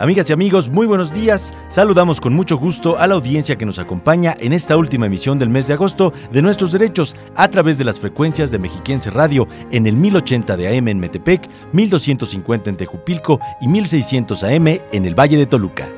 Amigas 0.00 0.30
y 0.30 0.32
amigos, 0.32 0.68
muy 0.68 0.86
buenos 0.86 1.12
días. 1.12 1.52
Saludamos 1.70 2.20
con 2.20 2.32
mucho 2.32 2.56
gusto 2.56 2.96
a 2.98 3.08
la 3.08 3.14
audiencia 3.14 3.58
que 3.58 3.66
nos 3.66 3.80
acompaña 3.80 4.36
en 4.38 4.52
esta 4.52 4.76
última 4.76 5.06
emisión 5.06 5.40
del 5.40 5.48
mes 5.48 5.66
de 5.66 5.74
agosto 5.74 6.12
de 6.30 6.40
Nuestros 6.40 6.70
Derechos 6.70 7.16
a 7.34 7.48
través 7.48 7.78
de 7.78 7.84
las 7.84 7.98
frecuencias 7.98 8.52
de 8.52 8.60
Mexiquense 8.60 9.10
Radio 9.10 9.48
en 9.72 9.88
el 9.88 9.96
1080 9.96 10.56
de 10.56 10.78
AM 10.78 10.86
en 10.86 11.00
Metepec, 11.00 11.50
1250 11.72 12.70
en 12.70 12.76
Tejupilco 12.76 13.40
y 13.60 13.66
1600 13.66 14.44
AM 14.44 14.68
en 14.68 15.04
el 15.04 15.18
Valle 15.18 15.36
de 15.36 15.46
Toluca. 15.46 15.88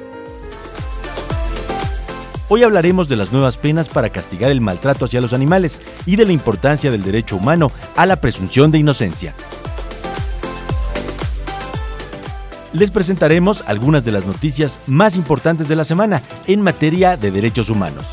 Hoy 2.49 2.63
hablaremos 2.63 3.07
de 3.07 3.17
las 3.17 3.33
nuevas 3.33 3.59
penas 3.59 3.91
para 3.91 4.09
castigar 4.09 4.51
el 4.51 4.63
maltrato 4.63 5.05
hacia 5.05 5.21
los 5.21 5.35
animales 5.35 5.79
y 6.07 6.17
de 6.17 6.25
la 6.25 6.33
importancia 6.33 6.91
del 6.91 7.03
derecho 7.03 7.37
humano 7.37 7.71
a 7.97 8.07
la 8.07 8.17
presunción 8.17 8.71
de 8.71 8.79
inocencia. 8.79 9.35
Les 12.73 12.91
presentaremos 12.91 13.65
algunas 13.67 14.05
de 14.05 14.13
las 14.13 14.27
noticias 14.27 14.79
más 14.87 15.17
importantes 15.17 15.69
de 15.69 15.77
la 15.77 15.85
semana 15.85 16.23
en 16.47 16.63
materia 16.63 17.17
de 17.17 17.31
derechos 17.31 17.71
humanos. 17.71 18.05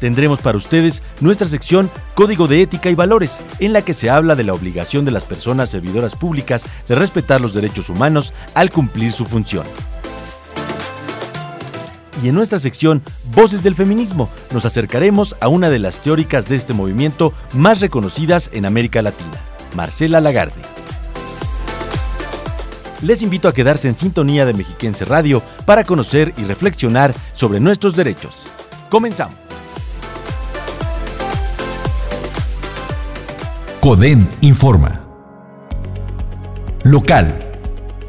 Tendremos 0.00 0.40
para 0.40 0.58
ustedes 0.58 1.02
nuestra 1.20 1.46
sección 1.46 1.90
Código 2.14 2.46
de 2.46 2.60
Ética 2.60 2.90
y 2.90 2.94
Valores, 2.94 3.40
en 3.58 3.72
la 3.72 3.82
que 3.82 3.94
se 3.94 4.10
habla 4.10 4.36
de 4.36 4.44
la 4.44 4.52
obligación 4.52 5.04
de 5.04 5.10
las 5.10 5.24
personas 5.24 5.70
servidoras 5.70 6.14
públicas 6.14 6.66
de 6.88 6.94
respetar 6.94 7.40
los 7.40 7.54
derechos 7.54 7.88
humanos 7.88 8.34
al 8.54 8.70
cumplir 8.70 9.12
su 9.12 9.24
función. 9.24 9.64
Y 12.22 12.28
en 12.28 12.34
nuestra 12.34 12.58
sección 12.58 13.02
Voces 13.34 13.62
del 13.62 13.74
Feminismo 13.74 14.28
nos 14.52 14.64
acercaremos 14.66 15.36
a 15.40 15.48
una 15.48 15.70
de 15.70 15.78
las 15.78 15.98
teóricas 16.00 16.48
de 16.48 16.56
este 16.56 16.74
movimiento 16.74 17.32
más 17.54 17.80
reconocidas 17.80 18.50
en 18.52 18.66
América 18.66 19.00
Latina, 19.02 19.38
Marcela 19.74 20.20
Lagarde 20.20 20.73
les 23.02 23.22
invito 23.22 23.48
a 23.48 23.52
quedarse 23.52 23.88
en 23.88 23.94
sintonía 23.94 24.46
de 24.46 24.54
Mexiquense 24.54 25.04
Radio 25.04 25.42
para 25.64 25.84
conocer 25.84 26.32
y 26.36 26.44
reflexionar 26.44 27.14
sobre 27.34 27.60
nuestros 27.60 27.96
derechos. 27.96 28.36
Comenzamos. 28.90 29.36
CODEN 33.80 34.26
informa. 34.40 35.02
Local 36.84 37.43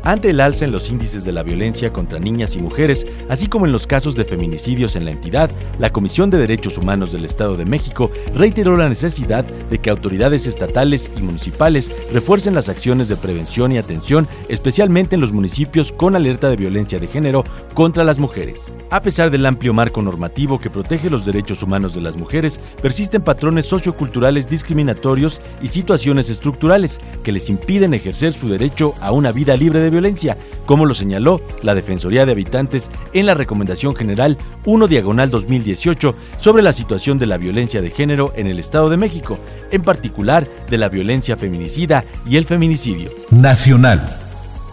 ante 0.06 0.30
el 0.30 0.40
alza 0.40 0.66
en 0.66 0.72
los 0.72 0.90
índices 0.90 1.26
de 1.26 1.32
la 1.32 1.44
violencia 1.44 1.92
contra 1.92 2.20
niñas 2.20 2.56
y 2.56 2.60
mujeres, 2.60 3.06
así 3.28 3.48
como 3.48 3.66
en 3.66 3.72
los 3.72 3.88
casos 3.88 4.16
de 4.16 4.24
feminicidios 4.24 4.96
en 4.96 5.04
la 5.04 5.12
entidad, 5.12 5.50
la 5.80 5.92
Comisión 5.92 6.30
de 6.30 6.38
Derechos 6.38 6.78
Humanos 6.78 7.12
del 7.12 7.26
Estado 7.26 7.58
de 7.58 7.66
México 7.66 8.12
reiteró 8.36 8.78
la 8.78 8.88
necesidad 8.88 9.44
de 9.44 9.80
que 9.80 9.90
autoridades 9.90 10.46
estatales 10.46 11.10
y 11.18 11.22
municipales 11.22 11.92
refuercen 12.14 12.54
las 12.54 12.70
acciones 12.70 13.08
de 13.08 13.16
prevención 13.16 13.72
y 13.72 13.80
atención, 13.80 14.28
especialmente 14.48 15.16
en 15.16 15.22
los 15.22 15.32
municipios 15.32 15.92
con 15.92 16.16
alerta 16.16 16.50
de 16.50 16.56
violencia 16.56 17.00
de 17.00 17.08
género 17.08 17.44
contra 17.74 18.04
las 18.04 18.20
mujeres. 18.20 18.72
A 18.92 19.02
pesar 19.02 19.32
del 19.32 19.46
amplio 19.46 19.74
marco 19.74 20.04
normativo 20.04 20.60
que 20.60 20.70
protege 20.70 21.10
los 21.10 21.26
derechos 21.26 21.64
humanos 21.64 21.96
de 21.96 22.02
las 22.02 22.16
mujeres, 22.16 22.60
persisten 22.80 23.24
patrones 23.24 23.66
socioculturales 23.66 24.48
discriminatorios 24.48 25.42
y 25.64 25.68
situaciones 25.70 26.30
estructurales 26.30 27.02
que 27.24 27.32
les 27.32 27.50
impiden 27.50 27.96
ejercer 27.96 28.34
su 28.34 28.48
derecho 28.48 28.94
a 29.02 29.12
una 29.12 29.32
vida 29.32 29.58
libre 29.58 29.80
de 29.80 29.95
violencia, 29.96 30.38
como 30.66 30.86
lo 30.86 30.94
señaló 30.94 31.42
la 31.62 31.74
Defensoría 31.74 32.26
de 32.26 32.34
Habitantes 32.34 32.92
en 33.14 33.26
la 33.26 33.34
Recomendación 33.34 33.96
General 33.96 34.38
1 34.66 34.88
Diagonal 34.88 35.30
2018 35.32 36.16
sobre 36.40 36.64
la 36.64 36.74
situación 36.74 37.18
de 37.18 37.28
la 37.28 37.38
violencia 37.38 37.82
de 37.82 37.90
género 37.90 38.34
en 38.36 38.48
el 38.48 38.60
Estado 38.60 38.90
de 38.90 38.98
México, 38.98 39.40
en 39.72 39.84
particular 39.84 40.48
de 40.70 40.78
la 40.78 40.90
violencia 40.90 41.38
feminicida 41.38 42.04
y 42.26 42.36
el 42.36 42.46
feminicidio. 42.46 43.10
Nacional. 43.32 44.02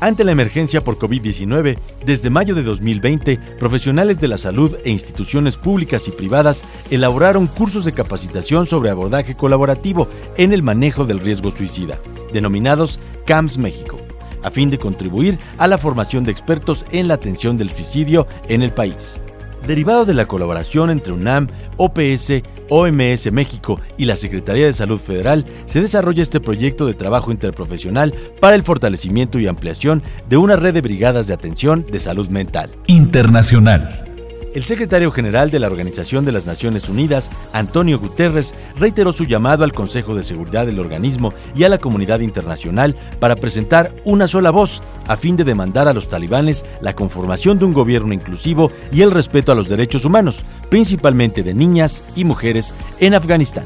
Ante 0.00 0.25
la 0.25 0.33
emergencia 0.33 0.83
por 0.83 0.99
COVID-19, 0.99 1.78
desde 2.04 2.28
mayo 2.28 2.56
de 2.56 2.65
2020, 2.65 3.39
profesionales 3.60 4.19
de 4.19 4.27
la 4.27 4.37
salud 4.37 4.75
e 4.84 4.91
instituciones 4.91 5.54
públicas 5.54 6.09
y 6.09 6.10
privadas 6.10 6.65
elaboraron 6.91 7.47
cursos 7.47 7.84
de 7.84 7.93
capacitación 7.93 8.66
sobre 8.66 8.91
abordaje 8.91 9.37
colaborativo 9.37 10.09
en 10.37 10.53
el 10.53 10.65
manejo 10.65 11.04
del 11.04 11.21
riesgo 11.21 11.53
suicida, 11.53 12.00
denominados 12.33 12.99
CAMS 13.27 13.59
México 13.59 13.97
a 14.42 14.50
fin 14.50 14.70
de 14.70 14.78
contribuir 14.78 15.38
a 15.58 15.69
la 15.69 15.78
formación 15.78 16.25
de 16.25 16.32
expertos 16.32 16.84
en 16.92 17.08
la 17.08 17.14
atención 17.14 17.56
del 17.56 17.70
suicidio 17.70 18.26
en 18.48 18.62
el 18.62 18.70
país. 18.70 19.20
Derivado 19.66 20.04
de 20.04 20.14
la 20.14 20.26
colaboración 20.26 20.91
entre 20.91 21.12
UNAM, 21.12 21.48
OPS, 21.76 22.42
OMS 22.69 23.30
México 23.30 23.80
y 23.97 24.06
la 24.06 24.16
Secretaría 24.16 24.66
de 24.66 24.72
Salud 24.72 24.98
Federal, 24.98 25.44
se 25.66 25.80
desarrolla 25.80 26.22
este 26.22 26.41
proyecto 26.41 26.86
de 26.86 26.94
trabajo 26.94 27.30
interprofesional 27.30 28.12
para 28.41 28.56
el 28.56 28.62
fortalecimiento 28.62 29.38
y 29.38 29.47
ampliación 29.47 30.03
de 30.28 30.36
una 30.36 30.56
red 30.56 30.74
de 30.74 30.80
brigadas 30.80 31.28
de 31.28 31.34
atención 31.34 31.86
de 31.91 32.00
salud 32.00 32.28
mental. 32.28 32.70
Internacional. 32.88 34.12
El 34.55 34.65
secretario 34.65 35.11
general 35.11 35.51
de 35.51 35.59
la 35.59 35.67
Organización 35.67 36.27
de 36.27 36.33
las 36.33 36.45
Naciones 36.45 36.87
Unidas, 36.87 37.31
Antonio 37.55 37.99
Guterres, 37.99 38.55
reiteró 38.77 39.15
su 39.15 39.25
llamado 39.25 39.65
al 39.65 39.73
Consejo 39.73 40.15
de 40.15 40.23
Seguridad 40.23 40.67
del 40.67 40.79
organismo 40.79 41.33
y 41.57 41.65
a 41.65 41.71
la 41.71 41.79
comunidad 41.79 42.21
internacional 42.21 42.95
para 43.19 43.35
presentar 43.35 43.95
una 44.05 44.29
sola 44.29 44.51
voz 44.51 44.83
a 45.07 45.17
fin 45.17 45.37
de 45.37 45.45
demandar 45.45 45.89
a 45.89 45.95
los 45.95 46.07
talibanes 46.07 46.67
la 46.83 46.95
conformación 46.95 47.59
de 47.59 47.65
un 47.65 47.73
gobierno 47.73 48.13
inclusivo 48.13 48.71
y 48.93 49.01
el 49.01 49.11
respeto 49.11 49.53
a 49.53 49.55
los 49.55 49.71
derechos 49.71 50.05
humanos, 50.05 50.45
principalmente 50.69 51.43
de 51.43 51.55
niñas 51.55 52.05
y 52.15 52.25
mujeres 52.25 52.75
en 53.01 53.15
Afganistán. 53.15 53.65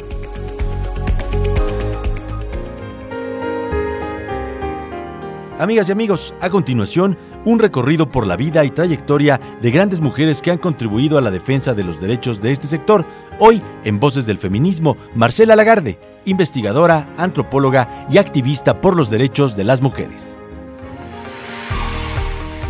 Amigas 5.58 5.88
y 5.88 5.92
amigos, 5.92 6.34
a 6.40 6.50
continuación, 6.50 7.16
un 7.46 7.60
recorrido 7.60 8.10
por 8.10 8.26
la 8.26 8.36
vida 8.36 8.64
y 8.64 8.70
trayectoria 8.70 9.40
de 9.62 9.70
grandes 9.70 10.00
mujeres 10.00 10.42
que 10.42 10.50
han 10.50 10.58
contribuido 10.58 11.16
a 11.16 11.20
la 11.20 11.30
defensa 11.30 11.72
de 11.74 11.84
los 11.84 12.00
derechos 12.00 12.42
de 12.42 12.50
este 12.50 12.66
sector. 12.66 13.06
Hoy, 13.38 13.62
en 13.84 13.98
Voces 14.00 14.26
del 14.26 14.36
Feminismo, 14.36 14.96
Marcela 15.14 15.56
Lagarde, 15.56 15.98
investigadora, 16.24 17.08
antropóloga 17.16 18.06
y 18.10 18.18
activista 18.18 18.80
por 18.80 18.96
los 18.96 19.10
derechos 19.10 19.56
de 19.56 19.64
las 19.64 19.80
mujeres. 19.80 20.38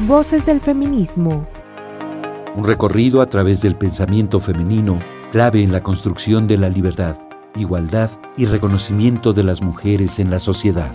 Voces 0.06 0.44
del 0.44 0.60
Feminismo. 0.60 1.48
Un 2.54 2.65
recorrido 2.65 3.22
a 3.22 3.26
través 3.31 3.62
del 3.62 3.76
pensamiento 3.76 4.41
femenino, 4.41 4.98
clave 5.32 5.62
en 5.62 5.72
la 5.72 5.82
construcción 5.82 6.47
de 6.47 6.59
la 6.59 6.69
libertad, 6.69 7.16
igualdad 7.56 8.10
y 8.36 8.44
reconocimiento 8.44 9.32
de 9.32 9.42
las 9.42 9.62
mujeres 9.62 10.19
en 10.19 10.31
la 10.31 10.38
sociedad. 10.38 10.92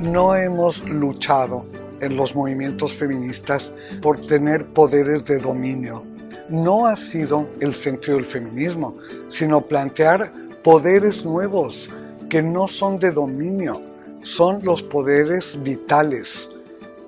No 0.00 0.34
hemos 0.34 0.88
luchado 0.88 1.64
en 2.00 2.16
los 2.16 2.34
movimientos 2.34 2.94
feministas 2.94 3.72
por 4.00 4.26
tener 4.26 4.66
poderes 4.66 5.24
de 5.24 5.38
dominio. 5.38 6.02
No 6.48 6.86
ha 6.86 6.96
sido 6.96 7.46
el 7.60 7.72
sentido 7.72 8.16
del 8.16 8.26
feminismo, 8.26 8.96
sino 9.28 9.60
plantear 9.60 10.32
poderes 10.64 11.24
nuevos 11.24 11.88
que 12.28 12.42
no 12.42 12.66
son 12.66 12.98
de 12.98 13.10
dominio, 13.10 13.80
son 14.22 14.60
los 14.62 14.82
poderes 14.82 15.58
vitales 15.62 16.50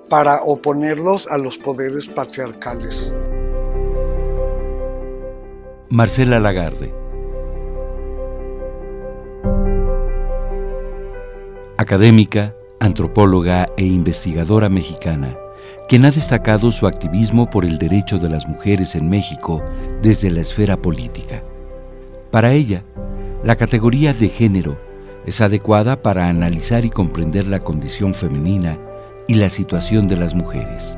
para 0.09 0.43
oponerlos 0.43 1.27
a 1.27 1.37
los 1.37 1.57
poderes 1.57 2.07
patriarcales. 2.07 3.11
Marcela 5.89 6.39
Lagarde 6.39 6.93
Académica, 11.77 12.55
antropóloga 12.79 13.65
e 13.77 13.85
investigadora 13.85 14.69
mexicana, 14.69 15.37
quien 15.87 16.05
ha 16.05 16.11
destacado 16.11 16.71
su 16.71 16.87
activismo 16.87 17.49
por 17.49 17.65
el 17.65 17.77
derecho 17.77 18.19
de 18.19 18.29
las 18.29 18.47
mujeres 18.47 18.95
en 18.95 19.09
México 19.09 19.63
desde 20.01 20.29
la 20.31 20.41
esfera 20.41 20.77
política. 20.77 21.43
Para 22.31 22.53
ella, 22.53 22.83
la 23.43 23.55
categoría 23.55 24.13
de 24.13 24.29
género 24.29 24.77
es 25.25 25.41
adecuada 25.41 26.01
para 26.01 26.27
analizar 26.27 26.85
y 26.85 26.89
comprender 26.89 27.47
la 27.47 27.59
condición 27.59 28.13
femenina 28.13 28.77
y 29.27 29.35
la 29.35 29.49
situación 29.49 30.07
de 30.07 30.17
las 30.17 30.35
mujeres. 30.35 30.97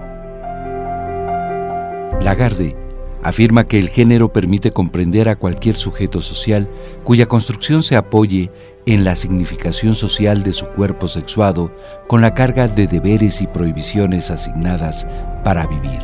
Lagarde 2.21 2.75
afirma 3.21 3.67
que 3.67 3.79
el 3.79 3.89
género 3.89 4.31
permite 4.31 4.71
comprender 4.71 5.29
a 5.29 5.35
cualquier 5.35 5.75
sujeto 5.75 6.21
social 6.21 6.69
cuya 7.03 7.25
construcción 7.25 7.83
se 7.83 7.95
apoye 7.95 8.51
en 8.85 9.03
la 9.03 9.15
significación 9.15 9.95
social 9.95 10.43
de 10.43 10.53
su 10.53 10.65
cuerpo 10.67 11.07
sexuado 11.07 11.71
con 12.07 12.21
la 12.21 12.33
carga 12.33 12.67
de 12.67 12.87
deberes 12.87 13.41
y 13.41 13.47
prohibiciones 13.47 14.29
asignadas 14.29 15.07
para 15.43 15.65
vivir, 15.65 15.99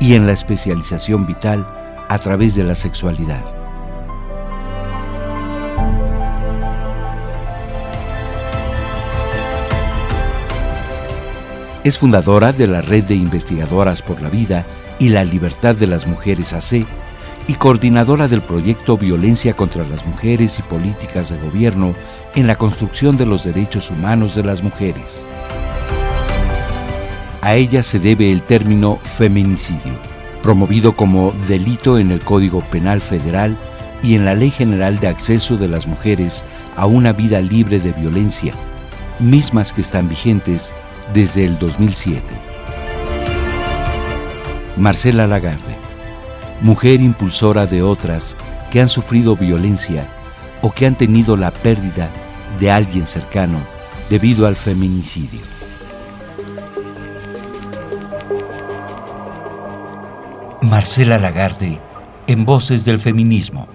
y 0.00 0.14
en 0.14 0.26
la 0.26 0.32
especialización 0.32 1.26
vital 1.26 1.66
a 2.08 2.18
través 2.18 2.54
de 2.54 2.64
la 2.64 2.74
sexualidad. 2.74 3.44
Es 11.84 11.98
fundadora 11.98 12.52
de 12.52 12.68
la 12.68 12.80
Red 12.80 13.04
de 13.04 13.16
Investigadoras 13.16 14.02
por 14.02 14.22
la 14.22 14.28
Vida 14.28 14.64
y 15.00 15.08
la 15.08 15.24
Libertad 15.24 15.74
de 15.74 15.88
las 15.88 16.06
Mujeres 16.06 16.52
AC 16.52 16.86
y 17.48 17.54
coordinadora 17.54 18.28
del 18.28 18.40
proyecto 18.40 18.96
Violencia 18.96 19.54
contra 19.54 19.84
las 19.88 20.06
Mujeres 20.06 20.60
y 20.60 20.62
Políticas 20.62 21.30
de 21.30 21.38
Gobierno 21.38 21.94
en 22.34 22.46
la 22.46 22.56
construcción 22.56 23.16
de 23.16 23.26
los 23.26 23.44
derechos 23.44 23.90
humanos 23.90 24.34
de 24.34 24.42
las 24.42 24.62
mujeres. 24.62 25.26
A 27.42 27.54
ella 27.54 27.82
se 27.82 27.98
debe 27.98 28.30
el 28.30 28.42
término 28.42 28.98
feminicidio, 29.18 29.92
promovido 30.42 30.96
como 30.96 31.32
delito 31.48 31.98
en 31.98 32.10
el 32.10 32.20
Código 32.20 32.62
Penal 32.70 33.00
Federal 33.00 33.56
y 34.02 34.14
en 34.14 34.24
la 34.24 34.34
Ley 34.34 34.50
General 34.50 34.98
de 34.98 35.08
Acceso 35.08 35.56
de 35.56 35.68
las 35.68 35.86
Mujeres 35.86 36.44
a 36.76 36.86
una 36.86 37.12
vida 37.12 37.40
libre 37.40 37.80
de 37.80 37.92
violencia, 37.92 38.54
mismas 39.18 39.72
que 39.72 39.80
están 39.80 40.08
vigentes 40.08 40.72
desde 41.12 41.44
el 41.44 41.58
2007. 41.58 42.22
Marcela 44.76 45.26
Lagarde, 45.26 45.76
mujer 46.62 47.00
impulsora 47.00 47.66
de 47.66 47.82
otras 47.82 48.36
que 48.70 48.80
han 48.80 48.88
sufrido 48.88 49.36
violencia 49.36 50.08
o 50.62 50.70
que 50.70 50.86
han 50.86 50.94
tenido 50.94 51.36
la 51.36 51.50
pérdida 51.50 52.08
de 52.58 52.70
alguien 52.70 53.06
cercano 53.06 53.58
debido 54.08 54.46
al 54.46 54.56
feminicidio. 54.56 55.40
Marcela 60.62 61.18
Lagarde 61.18 61.80
en 62.26 62.44
Voces 62.44 62.84
del 62.84 62.98
Feminismo. 62.98 63.68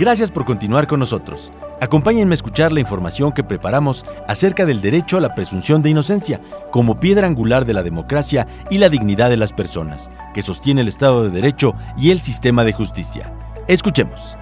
Gracias 0.00 0.30
por 0.30 0.46
continuar 0.46 0.86
con 0.86 0.98
nosotros. 0.98 1.52
Acompáñenme 1.78 2.32
a 2.32 2.34
escuchar 2.36 2.72
la 2.72 2.80
información 2.80 3.32
que 3.32 3.44
preparamos 3.44 4.06
acerca 4.26 4.64
del 4.64 4.80
derecho 4.80 5.18
a 5.18 5.20
la 5.20 5.34
presunción 5.34 5.82
de 5.82 5.90
inocencia 5.90 6.40
como 6.70 6.98
piedra 6.98 7.26
angular 7.26 7.66
de 7.66 7.74
la 7.74 7.82
democracia 7.82 8.46
y 8.70 8.78
la 8.78 8.88
dignidad 8.88 9.28
de 9.28 9.36
las 9.36 9.52
personas, 9.52 10.10
que 10.32 10.40
sostiene 10.40 10.80
el 10.80 10.88
Estado 10.88 11.24
de 11.24 11.28
Derecho 11.28 11.74
y 11.98 12.12
el 12.12 12.20
sistema 12.20 12.64
de 12.64 12.72
justicia. 12.72 13.34
Escuchemos. 13.68 14.38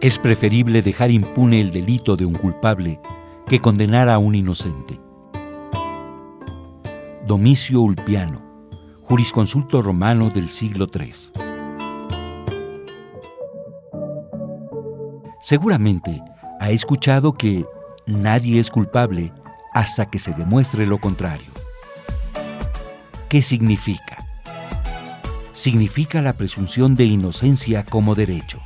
Es 0.00 0.20
preferible 0.20 0.82
dejar 0.82 1.10
impune 1.10 1.60
el 1.60 1.72
delito 1.72 2.14
de 2.14 2.26
un 2.26 2.34
culpable 2.34 3.00
que 3.48 3.58
condenar 3.58 4.08
a 4.08 4.18
un 4.18 4.36
inocente. 4.36 5.01
Domicio 7.26 7.80
Ulpiano, 7.80 8.66
jurisconsulto 9.04 9.80
romano 9.80 10.28
del 10.28 10.50
siglo 10.50 10.88
III. 10.92 11.12
Seguramente 15.40 16.20
ha 16.58 16.72
escuchado 16.72 17.34
que 17.34 17.64
nadie 18.06 18.58
es 18.58 18.70
culpable 18.70 19.32
hasta 19.72 20.10
que 20.10 20.18
se 20.18 20.32
demuestre 20.32 20.84
lo 20.84 20.98
contrario. 20.98 21.46
¿Qué 23.28 23.40
significa? 23.40 24.26
Significa 25.52 26.22
la 26.22 26.32
presunción 26.32 26.96
de 26.96 27.04
inocencia 27.04 27.84
como 27.84 28.16
derecho. 28.16 28.60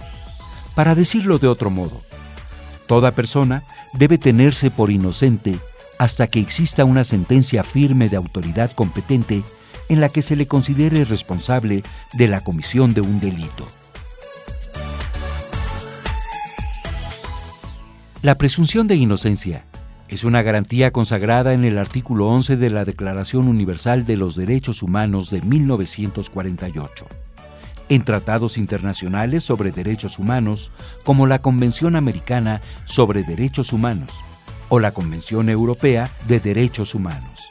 Para 0.75 0.95
decirlo 0.95 1.39
de 1.39 1.49
otro 1.49 1.69
modo, 1.69 2.01
toda 2.87 3.11
persona 3.11 3.65
debe 3.93 4.17
tenerse 4.17 4.71
por 4.71 4.91
inocente 4.91 5.59
hasta 5.99 6.27
que 6.27 6.41
exista 6.41 6.85
una 6.85 7.05
sentencia 7.05 7.65
firme 7.65 8.09
de 8.09 8.17
autoridad 8.17 8.73
competente 8.73 9.43
en 9.89 10.01
la 10.01 10.09
que 10.09 10.23
se 10.23 10.37
le 10.37 10.47
considere 10.47 11.05
responsable 11.05 11.83
de 12.15 12.29
la 12.29 12.43
comisión 12.43 12.95
de 12.95 13.01
un 13.01 13.21
delito. 13.21 13.67
La 18.23 18.35
presunción 18.35 18.87
de 18.89 18.97
inocencia 18.97 19.65
es 20.09 20.25
una 20.25 20.43
garantía 20.43 20.93
consagrada 20.93 21.53
en 21.53 21.65
el 21.65 21.79
artículo 21.79 22.29
11 22.29 22.57
de 22.57 22.71
la 22.71 22.85
Declaración 22.85 23.49
Universal 23.49 24.05
de 24.05 24.17
los 24.17 24.37
Derechos 24.37 24.83
Humanos 24.83 25.31
de 25.31 25.43
1948, 25.43 27.07
en 27.89 28.05
tratados 28.05 28.59
internacionales 28.59 29.45
sobre 29.45 29.71
derechos 29.71 30.19
humanos 30.19 30.73
como 31.05 31.27
la 31.27 31.41
Convención 31.41 31.95
Americana 31.95 32.63
sobre 32.85 33.23
Derechos 33.23 33.73
Humanos, 33.73 34.23
o 34.69 34.81
la 34.81 34.93
Convención 34.93 35.49
Europea 35.49 36.11
de 36.27 36.41
Derechos 36.41 36.95
Humanos, 36.95 37.49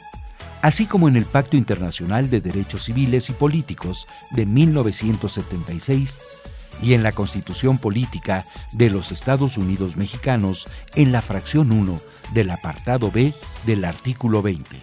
así 0.62 0.86
como 0.86 1.08
en 1.08 1.16
el 1.16 1.24
Pacto 1.24 1.56
Internacional 1.56 2.30
de 2.30 2.40
Derechos 2.40 2.84
Civiles 2.84 3.30
y 3.30 3.32
Políticos 3.32 4.06
de 4.30 4.46
1976 4.46 6.20
y 6.82 6.92
en 6.92 7.02
la 7.02 7.12
Constitución 7.12 7.78
Política 7.78 8.44
de 8.72 8.90
los 8.90 9.12
Estados 9.12 9.56
Unidos 9.56 9.96
Mexicanos 9.96 10.68
en 10.94 11.12
la 11.12 11.22
fracción 11.22 11.72
1 11.72 11.96
del 12.34 12.50
apartado 12.50 13.10
B 13.10 13.34
del 13.64 13.84
artículo 13.84 14.42
20. 14.42 14.82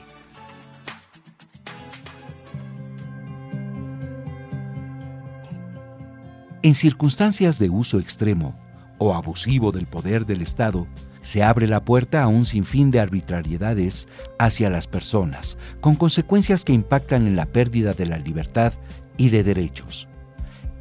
En 6.64 6.76
circunstancias 6.76 7.60
de 7.60 7.70
uso 7.70 8.00
extremo 8.00 8.56
o 8.98 9.14
abusivo 9.14 9.74
del 9.74 9.86
poder 9.86 10.26
del 10.26 10.42
Estado, 10.42 10.88
se 11.24 11.42
abre 11.42 11.68
la 11.68 11.84
puerta 11.84 12.22
a 12.22 12.28
un 12.28 12.46
sinfín 12.46 12.92
de 12.92 13.00
arbitrariedades 13.00 14.08
hacia 14.38 14.70
las 14.70 14.86
personas, 14.86 15.58
con 15.82 15.96
consecuencias 15.96 16.64
que 16.64 16.74
impactan 16.74 17.26
en 17.26 17.36
la 17.36 17.48
pérdida 17.48 17.94
de 17.94 18.06
la 18.06 18.20
libertad 18.20 18.74
y 19.18 19.30
de 19.30 19.44
derechos. 19.44 20.08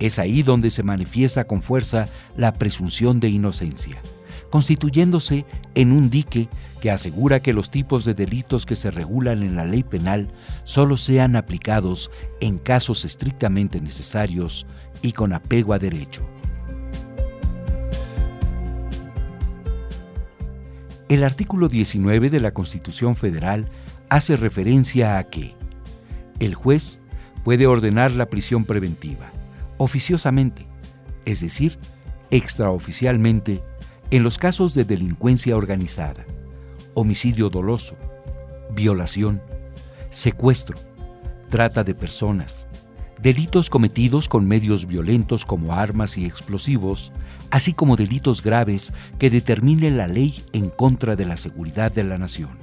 Es 0.00 0.18
ahí 0.18 0.42
donde 0.42 0.70
se 0.70 0.82
manifiesta 0.82 1.44
con 1.44 1.62
fuerza 1.62 2.06
la 2.36 2.52
presunción 2.52 3.20
de 3.20 3.28
inocencia, 3.28 4.02
constituyéndose 4.50 5.46
en 5.76 5.92
un 5.92 6.10
dique 6.10 6.48
que 6.80 6.90
asegura 6.90 7.40
que 7.40 7.52
los 7.52 7.70
tipos 7.70 8.04
de 8.04 8.12
delitos 8.12 8.66
que 8.66 8.74
se 8.74 8.90
regulan 8.90 9.44
en 9.44 9.54
la 9.54 9.64
ley 9.64 9.84
penal 9.84 10.28
solo 10.64 10.96
sean 10.96 11.36
aplicados 11.36 12.10
en 12.40 12.58
casos 12.58 13.04
estrictamente 13.04 13.80
necesarios 13.80 14.66
y 15.02 15.12
con 15.12 15.32
apego 15.32 15.72
a 15.72 15.78
derecho. 15.78 16.22
El 21.12 21.24
artículo 21.24 21.68
19 21.68 22.30
de 22.30 22.40
la 22.40 22.54
Constitución 22.54 23.16
Federal 23.16 23.68
hace 24.08 24.34
referencia 24.34 25.18
a 25.18 25.24
que 25.24 25.54
el 26.40 26.54
juez 26.54 27.02
puede 27.44 27.66
ordenar 27.66 28.12
la 28.12 28.30
prisión 28.30 28.64
preventiva, 28.64 29.30
oficiosamente, 29.76 30.66
es 31.26 31.42
decir, 31.42 31.78
extraoficialmente, 32.30 33.62
en 34.10 34.22
los 34.22 34.38
casos 34.38 34.72
de 34.72 34.86
delincuencia 34.86 35.54
organizada, 35.54 36.24
homicidio 36.94 37.50
doloso, 37.50 37.94
violación, 38.74 39.42
secuestro, 40.08 40.78
trata 41.50 41.84
de 41.84 41.94
personas, 41.94 42.66
delitos 43.20 43.68
cometidos 43.68 44.30
con 44.30 44.48
medios 44.48 44.86
violentos 44.86 45.44
como 45.44 45.74
armas 45.74 46.16
y 46.16 46.24
explosivos, 46.24 47.12
así 47.52 47.74
como 47.74 47.96
delitos 47.96 48.42
graves 48.42 48.94
que 49.18 49.28
determine 49.28 49.90
la 49.90 50.08
ley 50.08 50.42
en 50.54 50.70
contra 50.70 51.16
de 51.16 51.26
la 51.26 51.36
seguridad 51.36 51.92
de 51.92 52.02
la 52.02 52.16
nación, 52.16 52.58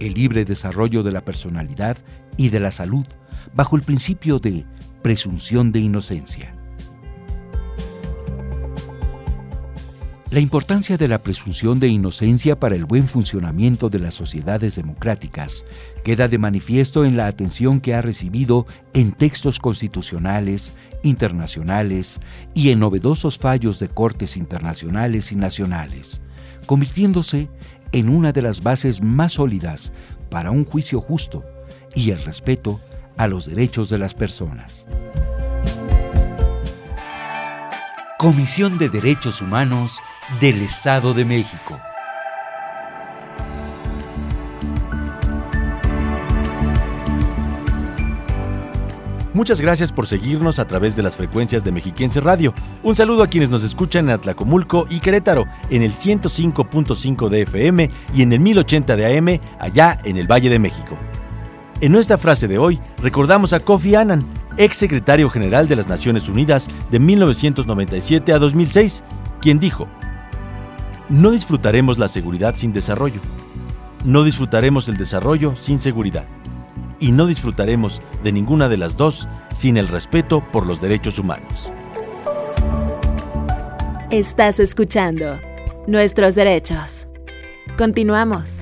el 0.00 0.14
libre 0.14 0.44
desarrollo 0.44 1.04
de 1.04 1.12
la 1.12 1.24
personalidad 1.24 1.96
y 2.36 2.48
de 2.48 2.58
la 2.58 2.72
salud, 2.72 3.06
bajo 3.54 3.76
el 3.76 3.82
principio 3.82 4.40
de 4.40 4.66
presunción 5.02 5.70
de 5.70 5.78
inocencia. 5.78 6.52
La 10.32 10.40
importancia 10.40 10.96
de 10.96 11.08
la 11.08 11.22
presunción 11.22 11.78
de 11.78 11.88
inocencia 11.88 12.58
para 12.58 12.74
el 12.74 12.86
buen 12.86 13.06
funcionamiento 13.06 13.90
de 13.90 13.98
las 13.98 14.14
sociedades 14.14 14.76
democráticas 14.76 15.66
queda 16.04 16.26
de 16.26 16.38
manifiesto 16.38 17.04
en 17.04 17.18
la 17.18 17.26
atención 17.26 17.82
que 17.82 17.94
ha 17.94 18.00
recibido 18.00 18.64
en 18.94 19.12
textos 19.12 19.58
constitucionales, 19.58 20.74
internacionales 21.02 22.18
y 22.54 22.70
en 22.70 22.80
novedosos 22.80 23.36
fallos 23.36 23.78
de 23.78 23.88
cortes 23.88 24.38
internacionales 24.38 25.32
y 25.32 25.36
nacionales, 25.36 26.22
convirtiéndose 26.64 27.50
en 27.92 28.08
una 28.08 28.32
de 28.32 28.40
las 28.40 28.62
bases 28.62 29.02
más 29.02 29.34
sólidas 29.34 29.92
para 30.30 30.50
un 30.50 30.64
juicio 30.64 31.02
justo 31.02 31.44
y 31.94 32.08
el 32.08 32.24
respeto 32.24 32.80
a 33.18 33.28
los 33.28 33.44
derechos 33.44 33.90
de 33.90 33.98
las 33.98 34.14
personas. 34.14 34.86
Comisión 38.22 38.78
de 38.78 38.88
Derechos 38.88 39.40
Humanos 39.40 39.98
del 40.40 40.62
Estado 40.62 41.12
de 41.12 41.24
México. 41.24 41.76
Muchas 49.34 49.60
gracias 49.60 49.90
por 49.90 50.06
seguirnos 50.06 50.60
a 50.60 50.68
través 50.68 50.94
de 50.94 51.02
las 51.02 51.16
frecuencias 51.16 51.64
de 51.64 51.72
Mexiquense 51.72 52.20
Radio. 52.20 52.54
Un 52.84 52.94
saludo 52.94 53.24
a 53.24 53.26
quienes 53.26 53.50
nos 53.50 53.64
escuchan 53.64 54.04
en 54.04 54.14
Atlacomulco 54.14 54.86
y 54.88 55.00
Querétaro 55.00 55.46
en 55.68 55.82
el 55.82 55.92
105.5 55.92 57.28
de 57.28 57.42
FM 57.42 57.90
y 58.14 58.22
en 58.22 58.32
el 58.32 58.38
1080 58.38 58.94
de 58.94 59.18
AM 59.18 59.40
allá 59.58 59.98
en 60.04 60.16
el 60.16 60.30
Valle 60.30 60.48
de 60.48 60.60
México. 60.60 60.96
En 61.80 61.90
nuestra 61.90 62.18
frase 62.18 62.46
de 62.46 62.58
hoy 62.58 62.80
recordamos 62.98 63.52
a 63.52 63.58
Kofi 63.58 63.96
Annan, 63.96 64.22
ex 64.56 64.76
secretario 64.76 65.30
general 65.30 65.68
de 65.68 65.76
las 65.76 65.88
Naciones 65.88 66.28
Unidas 66.28 66.68
de 66.90 66.98
1997 66.98 68.32
a 68.32 68.38
2006, 68.38 69.04
quien 69.40 69.58
dijo, 69.58 69.88
no 71.08 71.30
disfrutaremos 71.30 71.98
la 71.98 72.08
seguridad 72.08 72.54
sin 72.54 72.72
desarrollo, 72.72 73.20
no 74.04 74.24
disfrutaremos 74.24 74.88
el 74.88 74.96
desarrollo 74.96 75.56
sin 75.56 75.80
seguridad 75.80 76.24
y 76.98 77.12
no 77.12 77.26
disfrutaremos 77.26 78.00
de 78.22 78.32
ninguna 78.32 78.68
de 78.68 78.76
las 78.76 78.96
dos 78.96 79.28
sin 79.54 79.76
el 79.76 79.88
respeto 79.88 80.40
por 80.52 80.66
los 80.66 80.80
derechos 80.80 81.18
humanos. 81.18 81.72
Estás 84.10 84.60
escuchando 84.60 85.38
Nuestros 85.86 86.34
Derechos. 86.34 87.06
Continuamos. 87.76 88.61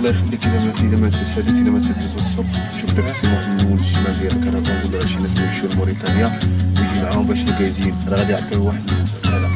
الله 0.00 0.10
يخليك 0.10 0.46
اذا 0.46 0.66
ما 0.66 0.72
اذا 0.80 0.96
ما 0.96 1.08
تسالي 1.08 1.50
اذا 1.60 1.70
ما 1.70 1.78
تهز 1.78 2.14
الصبح 2.14 2.80
شوف 2.80 2.94
داك 2.94 3.04
السماء 3.04 3.40
في 3.40 3.48
النمو 3.48 3.74
الشمال 3.74 4.18
ديال 4.20 4.36
الكرفان 4.36 4.88
ولا 4.88 4.98
راه 4.98 5.06
شي 5.06 5.22
ناس 5.22 5.40
يمشيو 5.40 5.68
لموريتانيا 5.70 6.40
ويجي 6.78 7.02
معاهم 7.02 7.26
باش 7.26 7.40
الكازين 7.42 7.94
راه 8.08 8.16
غادي 8.16 8.32
يعطيو 8.32 8.66
واحد 8.66 8.90
هذا 9.24 9.48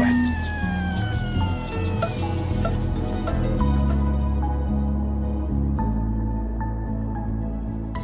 واحد 0.00 0.26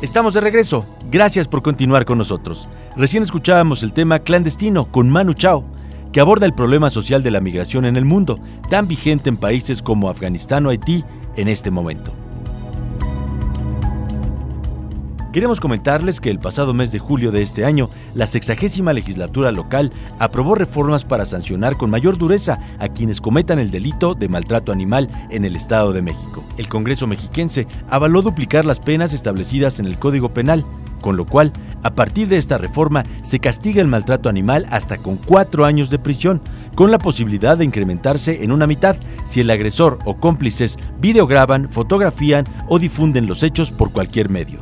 Estamos 0.03 0.35
de 0.35 0.41
regreso. 0.41 0.85
Gracias 1.13 1.47
por 1.47 1.63
continuar 1.63 2.05
con 2.05 2.19
nosotros. 2.19 2.69
Recién 2.97 3.23
escuchábamos 3.23 3.85
el 3.85 3.93
tema 3.93 4.19
Clandestino 4.19 4.87
con 4.91 5.09
Manu 5.09 5.33
Chao, 5.33 5.65
que 6.13 6.21
aborda 6.21 6.45
el 6.47 6.55
problema 6.55 6.91
social 6.91 7.23
de 7.23 7.31
la 7.31 7.41
migración 7.41 7.85
en 7.85 7.97
el 7.97 8.05
mundo, 8.05 8.41
tan 8.69 8.89
vigente 8.89 9.29
en 9.29 9.37
países 9.37 9.81
como 9.81 10.09
Afganistán 10.09 10.67
o 10.67 10.71
Haití 10.71 11.05
en 11.38 11.48
este 11.48 11.72
momento. 11.72 12.12
Queremos 15.38 15.60
comentarles 15.60 16.20
que 16.20 16.32
el 16.32 16.40
pasado 16.40 16.74
mes 16.74 16.92
de 16.92 16.98
julio 16.98 17.30
de 17.30 17.44
este 17.44 17.64
año, 17.64 17.92
la 18.16 18.26
sexagésima 18.26 18.92
legislatura 18.92 19.52
local 19.52 19.94
aprobó 20.18 20.56
reformas 20.56 21.06
para 21.06 21.26
sancionar 21.26 21.78
con 21.78 21.92
mayor 21.92 22.18
dureza 22.18 22.60
a 22.80 22.88
quienes 22.88 23.22
cometan 23.22 23.60
el 23.60 23.70
delito 23.70 24.16
de 24.16 24.30
maltrato 24.30 24.72
animal 24.72 25.10
en 25.30 25.46
el 25.46 25.56
Estado 25.56 25.94
de 25.94 26.02
México. 26.02 26.44
El 26.58 26.68
Congreso 26.68 27.06
mexiquense 27.06 27.68
avaló 27.88 28.24
duplicar 28.24 28.66
las 28.66 28.80
penas 28.80 29.14
establecidas 29.14 29.78
en 29.80 29.86
el 29.86 30.00
Código 30.00 30.30
Penal, 30.30 30.66
con 31.02 31.18
lo 31.18 31.26
cual, 31.26 31.54
a 31.84 31.94
partir 31.94 32.28
de 32.28 32.38
esta 32.38 32.58
reforma, 32.58 33.04
se 33.24 33.40
castiga 33.40 33.82
el 33.82 33.88
maltrato 33.88 34.30
animal 34.30 34.66
hasta 34.70 34.98
con 34.98 35.18
cuatro 35.18 35.66
años 35.66 35.90
de 35.90 36.00
prisión, 36.00 36.42
con 36.76 36.92
la 36.92 37.00
posibilidad 37.00 37.58
de 37.58 37.66
incrementarse 37.66 38.44
en 38.44 38.52
una 38.52 38.68
mitad 38.68 38.98
si 39.26 39.42
el 39.42 39.50
agresor 39.50 40.00
o 40.06 40.18
cómplices 40.18 40.78
videograban, 41.00 41.70
fotografían 41.70 42.46
o 42.68 42.80
difunden 42.80 43.28
los 43.28 43.44
hechos 43.44 43.72
por 43.72 43.92
cualquier 43.92 44.30
medio. 44.30 44.60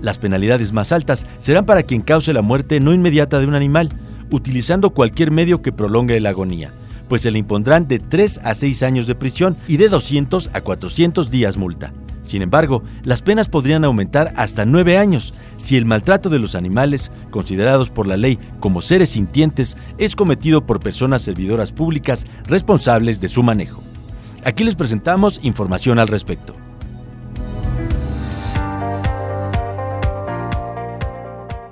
Las 0.00 0.18
penalidades 0.18 0.72
más 0.72 0.92
altas 0.92 1.26
serán 1.38 1.66
para 1.66 1.82
quien 1.82 2.02
cause 2.02 2.32
la 2.32 2.42
muerte 2.42 2.80
no 2.80 2.94
inmediata 2.94 3.40
de 3.40 3.46
un 3.46 3.54
animal, 3.54 3.90
utilizando 4.30 4.90
cualquier 4.90 5.30
medio 5.30 5.62
que 5.62 5.72
prolongue 5.72 6.20
la 6.20 6.30
agonía, 6.30 6.72
pues 7.08 7.22
se 7.22 7.30
le 7.30 7.38
impondrán 7.38 7.88
de 7.88 7.98
3 7.98 8.40
a 8.44 8.54
6 8.54 8.82
años 8.82 9.06
de 9.06 9.14
prisión 9.14 9.56
y 9.66 9.76
de 9.76 9.88
200 9.88 10.50
a 10.52 10.60
400 10.60 11.30
días 11.30 11.56
multa. 11.56 11.92
Sin 12.28 12.42
embargo, 12.42 12.82
las 13.04 13.22
penas 13.22 13.48
podrían 13.48 13.86
aumentar 13.86 14.34
hasta 14.36 14.66
nueve 14.66 14.98
años 14.98 15.32
si 15.56 15.78
el 15.78 15.86
maltrato 15.86 16.28
de 16.28 16.38
los 16.38 16.54
animales, 16.54 17.10
considerados 17.30 17.88
por 17.88 18.06
la 18.06 18.18
ley 18.18 18.38
como 18.60 18.82
seres 18.82 19.08
sintientes, 19.08 19.78
es 19.96 20.14
cometido 20.14 20.66
por 20.66 20.78
personas 20.78 21.22
servidoras 21.22 21.72
públicas 21.72 22.26
responsables 22.44 23.22
de 23.22 23.28
su 23.28 23.42
manejo. 23.42 23.82
Aquí 24.44 24.62
les 24.62 24.74
presentamos 24.74 25.40
información 25.42 25.98
al 25.98 26.08
respecto. 26.08 26.54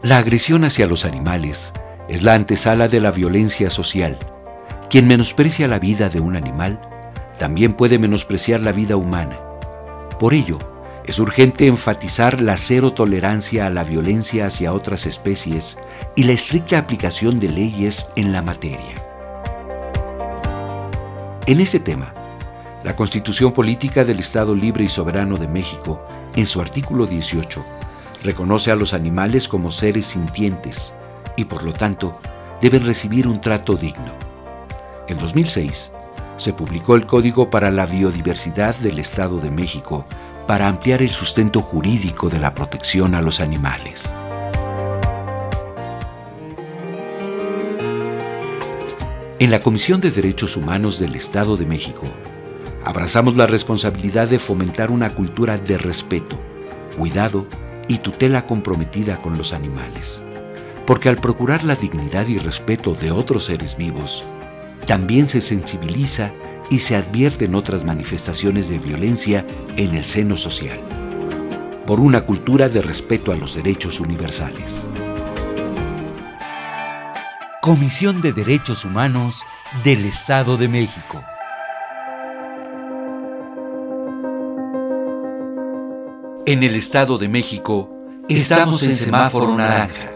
La 0.02 0.16
agresión 0.16 0.64
hacia 0.64 0.86
los 0.86 1.04
animales 1.04 1.74
es 2.08 2.22
la 2.22 2.32
antesala 2.32 2.88
de 2.88 3.00
la 3.00 3.10
violencia 3.10 3.68
social. 3.68 4.18
Quien 4.88 5.06
menosprecia 5.06 5.68
la 5.68 5.78
vida 5.78 6.08
de 6.08 6.20
un 6.20 6.34
animal 6.34 6.80
también 7.38 7.74
puede 7.74 7.98
menospreciar 7.98 8.62
la 8.62 8.72
vida 8.72 8.96
humana. 8.96 9.45
Por 10.18 10.32
ello, 10.32 10.58
es 11.04 11.18
urgente 11.18 11.66
enfatizar 11.66 12.40
la 12.40 12.56
cero 12.56 12.92
tolerancia 12.92 13.66
a 13.66 13.70
la 13.70 13.84
violencia 13.84 14.46
hacia 14.46 14.72
otras 14.72 15.06
especies 15.06 15.78
y 16.16 16.24
la 16.24 16.32
estricta 16.32 16.78
aplicación 16.78 17.38
de 17.38 17.48
leyes 17.48 18.08
en 18.16 18.32
la 18.32 18.42
materia. 18.42 18.94
En 21.46 21.60
ese 21.60 21.78
tema, 21.78 22.12
la 22.82 22.96
Constitución 22.96 23.52
Política 23.52 24.04
del 24.04 24.18
Estado 24.18 24.54
Libre 24.54 24.84
y 24.84 24.88
Soberano 24.88 25.36
de 25.36 25.48
México, 25.48 26.00
en 26.34 26.46
su 26.46 26.60
artículo 26.60 27.06
18, 27.06 27.64
reconoce 28.24 28.72
a 28.72 28.76
los 28.76 28.94
animales 28.94 29.46
como 29.48 29.70
seres 29.70 30.06
sintientes 30.06 30.94
y 31.36 31.44
por 31.44 31.62
lo 31.62 31.72
tanto 31.72 32.18
deben 32.60 32.84
recibir 32.84 33.28
un 33.28 33.40
trato 33.40 33.76
digno. 33.76 34.12
En 35.08 35.18
2006, 35.18 35.92
se 36.36 36.52
publicó 36.52 36.96
el 36.96 37.06
Código 37.06 37.50
para 37.50 37.70
la 37.70 37.86
Biodiversidad 37.86 38.74
del 38.76 38.98
Estado 38.98 39.40
de 39.40 39.50
México 39.50 40.06
para 40.46 40.68
ampliar 40.68 41.02
el 41.02 41.10
sustento 41.10 41.60
jurídico 41.60 42.28
de 42.28 42.38
la 42.38 42.54
protección 42.54 43.14
a 43.14 43.22
los 43.22 43.40
animales. 43.40 44.14
En 49.38 49.50
la 49.50 49.58
Comisión 49.58 50.00
de 50.00 50.10
Derechos 50.10 50.56
Humanos 50.56 50.98
del 50.98 51.14
Estado 51.14 51.56
de 51.56 51.66
México, 51.66 52.02
abrazamos 52.84 53.36
la 53.36 53.46
responsabilidad 53.46 54.28
de 54.28 54.38
fomentar 54.38 54.90
una 54.90 55.14
cultura 55.14 55.58
de 55.58 55.76
respeto, 55.76 56.38
cuidado 56.96 57.46
y 57.88 57.98
tutela 57.98 58.46
comprometida 58.46 59.20
con 59.20 59.36
los 59.36 59.52
animales. 59.52 60.22
Porque 60.86 61.08
al 61.08 61.16
procurar 61.16 61.64
la 61.64 61.76
dignidad 61.76 62.28
y 62.28 62.38
respeto 62.38 62.94
de 62.94 63.10
otros 63.10 63.46
seres 63.46 63.76
vivos, 63.76 64.24
también 64.84 65.28
se 65.28 65.40
sensibiliza 65.40 66.32
y 66.70 66.78
se 66.78 66.96
advierten 66.96 67.54
otras 67.54 67.84
manifestaciones 67.84 68.68
de 68.68 68.78
violencia 68.78 69.46
en 69.76 69.94
el 69.94 70.04
seno 70.04 70.36
social. 70.36 70.80
Por 71.86 72.00
una 72.00 72.22
cultura 72.22 72.68
de 72.68 72.82
respeto 72.82 73.32
a 73.32 73.36
los 73.36 73.54
derechos 73.54 74.00
universales. 74.00 74.88
Comisión 77.62 78.20
de 78.20 78.32
Derechos 78.32 78.84
Humanos 78.84 79.42
del 79.82 80.04
Estado 80.04 80.56
de 80.56 80.68
México. 80.68 81.24
En 86.46 86.62
el 86.62 86.76
Estado 86.76 87.18
de 87.18 87.28
México 87.28 87.90
estamos 88.28 88.82
en 88.84 88.94
semáforo 88.94 89.56
naranja. 89.56 90.12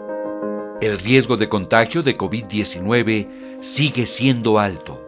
El 0.79 0.97
riesgo 0.97 1.35
de 1.35 1.49
contagio 1.49 2.03
de 2.03 2.15
COVID-19 2.15 3.50
sigue 3.61 4.07
siendo 4.07 4.57
alto. 4.57 4.99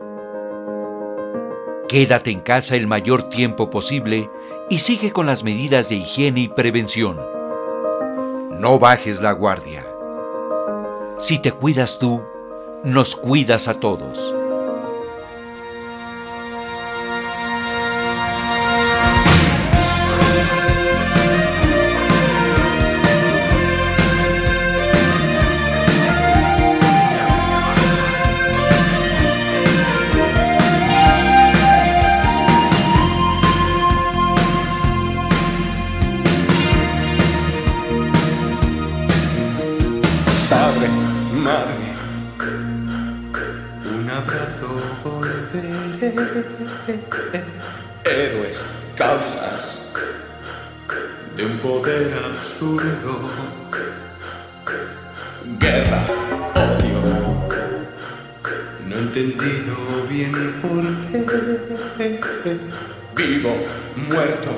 Quédate 1.90 2.30
en 2.30 2.40
casa 2.40 2.76
el 2.76 2.86
mayor 2.86 3.30
tiempo 3.30 3.72
posible 3.72 4.30
y 4.70 4.80
sigue 4.80 5.12
con 5.12 5.26
las 5.26 5.44
medidas 5.44 5.90
de 5.90 5.96
higiene 5.96 6.42
y 6.42 6.48
prevención. 6.48 7.20
No 8.60 8.78
bajes 8.78 9.22
la 9.22 9.32
guardia. 9.32 9.86
Si 11.20 11.40
te 11.40 11.52
cuidas 11.52 11.98
tú, 11.98 12.22
nos 12.84 13.16
cuidas 13.16 13.68
a 13.68 13.74
todos. 13.74 14.43
Abrazo 44.14 44.70
volveré. 45.04 45.74
Héroes, 48.06 48.74
causas 48.96 49.92
de 51.36 51.46
un 51.46 51.58
poder 51.60 52.14
absurdo. 52.26 53.30
Guerra, 55.60 56.04
odio. 56.56 57.00
No 58.88 58.96
he 58.96 59.00
entendido 59.00 59.76
bien 60.10 60.34
por 60.62 60.84
qué. 61.08 62.60
Vivo, 63.16 63.54
muerto, 63.96 64.52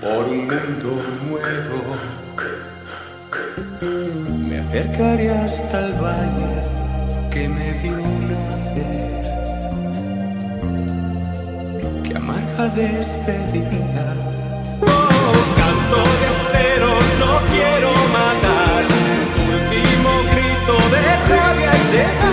por 0.00 0.24
un 0.24 0.46
mundo 0.46 0.90
nuevo. 1.28 1.78
Me 4.48 4.60
acercaré 4.60 5.30
hasta 5.30 5.86
el 5.86 5.92
valle 5.94 6.77
que 7.38 7.48
me 7.48 7.72
vio 7.82 8.02
nacer. 8.30 9.22
Que 12.04 12.16
amarga 12.16 12.64
despedida. 12.74 14.06
Oh, 14.80 15.38
canto 15.60 16.00
de 16.20 16.26
acero, 16.34 16.90
no 17.22 17.32
quiero 17.52 17.90
matar. 18.18 18.82
Último 19.54 20.10
grito 20.32 20.74
de 20.94 21.02
rabia 21.30 21.72
y 21.76 21.92
sed. 21.92 22.27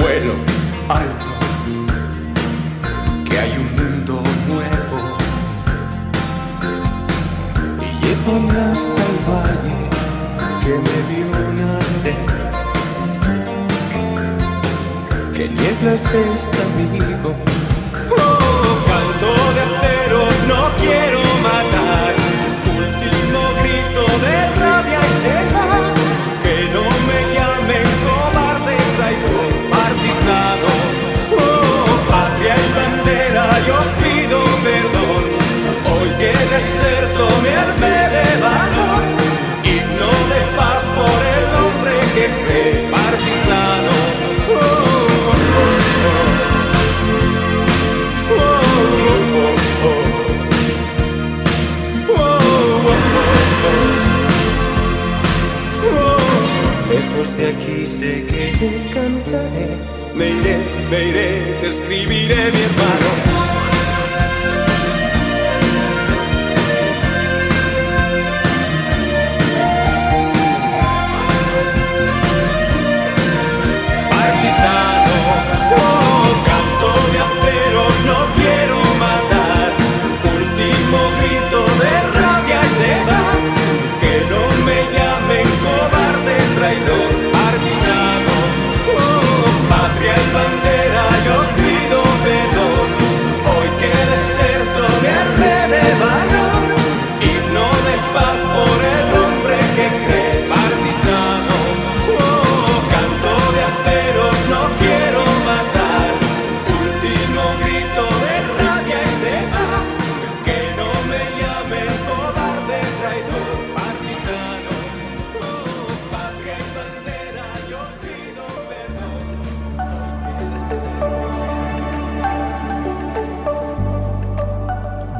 Vuelo 0.00 0.34
alto, 0.88 1.32
que 3.24 3.38
hay 3.38 3.52
un 3.52 3.68
mundo 3.76 4.14
nuevo. 4.48 4.98
Y 7.80 7.84
llévame 8.04 8.58
hasta 8.72 9.00
el 9.10 9.16
valle 9.28 9.78
que 10.62 10.74
me 10.86 10.98
vio 11.08 11.38
nacer. 11.60 12.20
Que 15.36 15.44
nieblas 15.48 16.04
este 16.14 16.63
que 36.64 36.93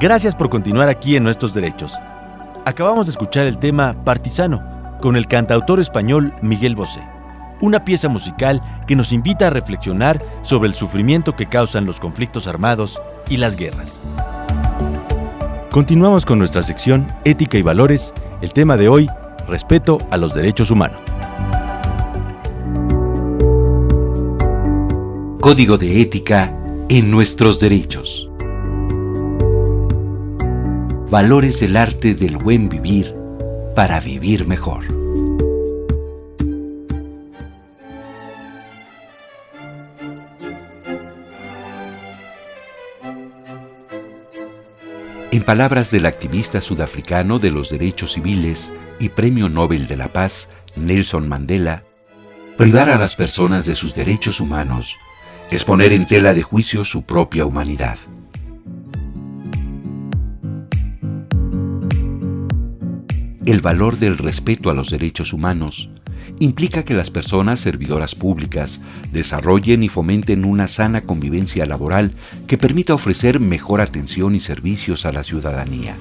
Gracias 0.05 0.37
por 0.37 0.51
continuar 0.51 0.90
aquí 0.90 1.17
en 1.17 1.25
Nuestros 1.25 1.55
Derechos. 1.55 1.99
Acabamos 2.67 3.07
de 3.07 3.12
escuchar 3.12 3.47
el 3.47 3.57
tema 3.57 3.95
Partisano 4.05 4.62
con 5.01 5.17
el 5.17 5.27
cantautor 5.27 5.81
español 5.81 6.35
Miguel 6.43 6.77
Bosé, 6.77 7.01
una 7.62 7.87
pieza 7.87 8.11
musical 8.11 8.62
que 8.87 8.97
nos 8.97 9.12
invita 9.12 9.47
a 9.47 9.51
reflexionar 9.51 10.23
sobre 10.43 10.69
el 10.69 10.75
sufrimiento 10.75 11.35
que 11.35 11.47
causan 11.47 11.87
los 11.87 12.01
conflictos 12.01 12.47
armados 12.47 13.01
y 13.31 13.38
las 13.38 13.57
guerras. 13.57 14.03
Continuamos 15.71 16.27
con 16.27 16.38
nuestra 16.38 16.62
sección 16.62 17.09
Ética 17.25 17.57
y 17.57 17.62
Valores, 17.62 18.12
el 18.43 18.53
tema 18.53 18.77
de 18.77 18.90
hoy, 18.90 19.09
respeto 19.49 19.97
a 20.11 20.19
los 20.19 20.35
derechos 20.35 20.71
humanos. 20.71 21.01
Código 25.40 25.79
de 25.79 26.03
ética 26.03 26.55
en 26.90 27.11
nuestros 27.11 27.59
derechos. 27.59 28.29
Valores 31.14 31.62
el 31.62 31.77
arte 31.77 32.16
del 32.16 32.38
buen 32.38 32.68
vivir 32.68 33.14
para 33.77 34.00
vivir 34.00 34.48
mejor. 34.48 34.83
En 45.31 45.44
palabras 45.44 45.92
del 45.92 46.07
activista 46.07 46.61
sudafricano 46.61 47.38
de 47.38 47.53
los 47.53 47.70
derechos 47.70 48.14
civiles 48.14 48.72
y 48.98 49.11
Premio 49.11 49.48
Nobel 49.48 49.87
de 49.87 49.96
la 49.96 50.12
Paz, 50.12 50.50
Nelson 50.74 51.29
Mandela, 51.29 51.85
privar 52.57 52.90
a 52.90 52.98
las 52.98 53.14
personas 53.14 53.66
de 53.66 53.77
sus 53.77 53.94
derechos 53.94 54.40
humanos 54.40 54.96
es 55.53 55.64
poner 55.64 55.92
en 55.92 56.09
tela 56.09 56.35
de 56.35 56.42
juicio 56.42 56.83
su 56.83 57.03
propia 57.03 57.46
humanidad. 57.46 57.98
El 63.47 63.61
valor 63.61 63.99
del 63.99 64.17
respeto 64.17 64.71
a 64.71 64.75
los 64.75 64.89
derechos 64.89 65.35
humanos 65.35 65.91
implica 66.39 66.83
que 66.83 66.95
las 66.95 67.11
personas 67.11 67.61
servidoras 67.61 68.15
públicas 68.15 68.81
desarrollen 69.13 69.83
y 69.83 69.91
fomenten 69.91 70.47
una 70.47 70.67
sana 70.67 71.03
convivencia 71.03 71.67
laboral 71.67 72.13
que 72.47 72.57
permita 72.57 72.95
ofrecer 72.95 73.41
mejor 73.41 73.83
atención 73.83 74.35
y 74.35 74.41
servicios 74.41 75.05
a 75.05 75.13
la 75.13 75.25
ciudadanía 75.25 75.95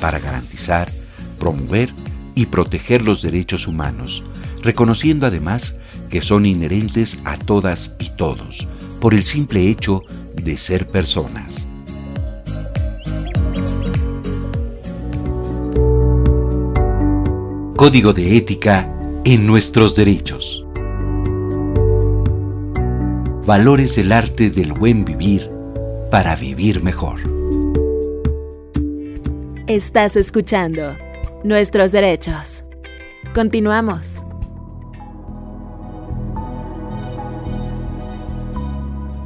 para 0.00 0.20
garantizar, 0.20 0.90
promover 1.38 1.90
y 2.34 2.46
proteger 2.46 3.02
los 3.02 3.20
derechos 3.20 3.66
humanos, 3.66 4.24
reconociendo 4.62 5.26
además 5.26 5.76
que 6.08 6.22
son 6.22 6.46
inherentes 6.46 7.18
a 7.26 7.36
todas 7.36 7.94
y 7.98 8.08
todos, 8.16 8.66
por 9.00 9.12
el 9.12 9.24
simple 9.24 9.68
hecho 9.68 10.02
de 10.34 10.56
ser 10.56 10.88
personas. 10.88 11.68
Código 17.76 18.14
de 18.14 18.38
ética 18.38 18.90
en 19.24 19.46
nuestros 19.46 19.94
derechos. 19.94 20.64
Valores 23.44 23.98
el 23.98 24.12
arte 24.12 24.48
del 24.48 24.72
buen 24.72 25.04
vivir 25.04 25.50
para 26.10 26.34
vivir 26.36 26.82
mejor. 26.82 27.20
Estás 29.66 30.16
escuchando 30.16 30.96
Nuestros 31.44 31.92
Derechos. 31.92 32.64
Continuamos. 33.34 34.08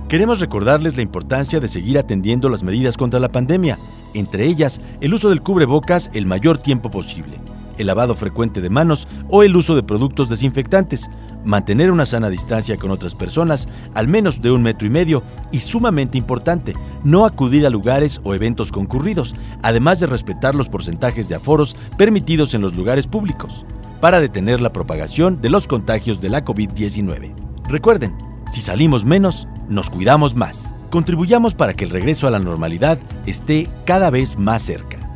Queremos 0.09 0.41
recordarles 0.41 0.97
la 0.97 1.03
importancia 1.03 1.61
de 1.61 1.69
seguir 1.69 2.01
atendiendo 2.01 2.49
las 2.49 2.65
medidas 2.65 2.97
contra 2.97 3.21
la 3.21 3.29
pandemia, 3.29 3.79
entre 4.13 4.47
ellas 4.47 4.81
el 5.01 5.15
uso 5.15 5.29
del 5.29 5.41
cubrebocas 5.41 6.11
el 6.15 6.27
mayor 6.27 6.59
tiempo 6.59 6.91
posible, 6.91 7.39
el 7.81 7.87
lavado 7.87 8.14
frecuente 8.14 8.61
de 8.61 8.71
manos 8.71 9.09
o 9.29 9.43
el 9.43 9.57
uso 9.57 9.75
de 9.75 9.83
productos 9.83 10.29
desinfectantes, 10.29 11.11
mantener 11.45 11.90
una 11.90 12.07
sana 12.07 12.29
distancia 12.29 12.77
con 12.77 12.90
otras 12.90 13.14
personas, 13.14 13.69
al 13.95 14.09
menos 14.09 14.43
de 14.43 14.51
un 14.51 14.62
metro 14.62 14.87
y 14.87 14.90
medio, 14.90 15.23
y 15.51 15.61
sumamente 15.61 16.19
importante, 16.19 16.75
no 17.05 17.25
acudir 17.25 17.66
a 17.66 17.71
lugares 17.71 18.21
o 18.25 18.35
eventos 18.35 18.71
concurridos, 18.71 19.35
además 19.62 20.01
de 20.01 20.07
respetar 20.07 20.55
los 20.55 20.69
porcentajes 20.69 21.29
de 21.29 21.37
aforos 21.37 21.77
permitidos 21.97 22.55
en 22.55 22.61
los 22.61 22.77
lugares 22.77 23.07
públicos, 23.07 23.64
para 24.01 24.21
detener 24.21 24.61
la 24.61 24.73
propagación 24.73 25.40
de 25.40 25.51
los 25.51 25.66
contagios 25.66 26.21
de 26.21 26.31
la 26.31 26.45
COVID-19. 26.45 27.35
Recuerden, 27.69 28.16
si 28.51 28.61
salimos 28.61 29.05
menos, 29.05 29.47
nos 29.69 29.90
cuidamos 29.90 30.35
más. 30.35 30.75
Contribuyamos 30.90 31.55
para 31.55 31.75
que 31.75 31.85
el 31.85 31.90
regreso 31.90 32.27
a 32.27 32.31
la 32.31 32.40
normalidad 32.40 32.99
esté 33.27 33.69
cada 33.85 34.11
vez 34.11 34.37
más 34.37 34.62
cerca. 34.62 35.10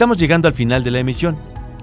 Estamos 0.00 0.16
llegando 0.16 0.48
al 0.48 0.54
final 0.54 0.82
de 0.82 0.90
la 0.90 1.00
emisión 1.00 1.36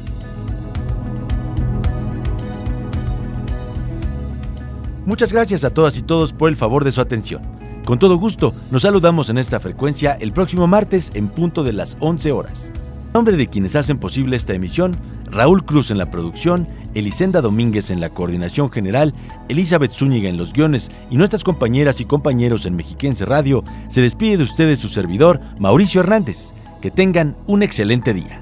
Muchas 5.05 5.33
gracias 5.33 5.65
a 5.65 5.71
todas 5.71 5.99
y 5.99 6.03
todos 6.03 6.33
por 6.33 6.49
el 6.49 6.55
favor 6.55 6.85
de 6.85 6.93
su 6.93 7.01
atención. 7.01 7.43
Con 7.85 7.99
todo 7.99 8.17
gusto, 8.17 8.55
nos 8.71 8.83
saludamos 8.83 9.29
en 9.31 9.39
esta 9.39 9.59
frecuencia 9.59 10.17
el 10.21 10.33
próximo 10.33 10.69
martes 10.69 11.11
en 11.15 11.27
punto 11.27 11.65
de 11.65 11.73
las 11.73 11.97
11 11.99 12.31
horas. 12.31 12.73
En 13.07 13.13
nombre 13.15 13.37
de 13.37 13.49
quienes 13.49 13.75
hacen 13.75 13.99
posible 13.99 14.37
esta 14.37 14.55
emisión, 14.55 14.97
Raúl 15.27 15.65
Cruz 15.65 15.91
en 15.91 15.99
la 15.99 16.11
producción, 16.11 16.69
Elisenda 16.95 17.41
Domínguez 17.41 17.91
en 17.91 18.01
la 18.01 18.11
coordinación 18.11 18.71
general, 18.71 19.13
Elizabeth 19.49 19.91
Zúñiga 19.91 20.29
en 20.29 20.37
los 20.37 20.53
guiones 20.53 20.91
y 21.11 21.17
nuestras 21.17 21.43
compañeras 21.43 22.01
y 22.01 22.05
compañeros 22.05 22.65
en 22.65 22.77
Mexiquense 22.77 23.27
Radio, 23.27 23.65
se 23.89 24.03
despide 24.03 24.37
de 24.37 24.45
ustedes 24.45 24.79
su 24.79 24.89
servidor, 24.89 25.41
Mauricio 25.59 26.01
Hernández. 26.01 26.53
Que 26.81 26.91
tengan 26.91 27.37
un 27.47 27.63
excelente 27.63 28.15
día. 28.15 28.42